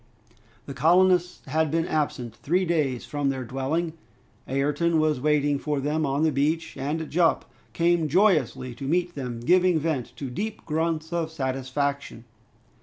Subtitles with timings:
[0.65, 3.93] The colonists had been absent three days from their dwelling.
[4.47, 9.41] Ayrton was waiting for them on the beach, and Jup came joyously to meet them,
[9.41, 12.23] giving vent to deep grunts of satisfaction.